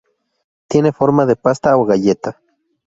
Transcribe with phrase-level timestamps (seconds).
[0.67, 2.41] Tiene forma de pasta o galleta.